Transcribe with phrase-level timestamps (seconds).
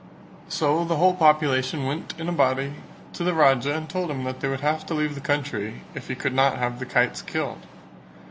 [0.49, 2.73] So the whole population went in a body
[3.13, 6.07] to the Raja and told him that they would have to leave the country if
[6.07, 7.67] he could not have the kites killed.